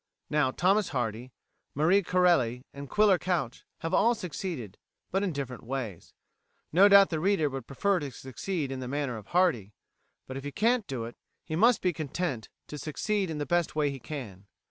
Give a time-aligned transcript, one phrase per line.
[0.31, 1.31] Now Thomas Hardy,
[1.75, 4.79] Marie Corelli, and Quiller Couch have all succeeded,
[5.11, 6.15] but in different ways.
[6.73, 9.73] No doubt the reader would prefer to succeed in the manner of Hardy,
[10.25, 13.75] but if he can't do it, he must be content to succeed in the best
[13.75, 14.47] way he can.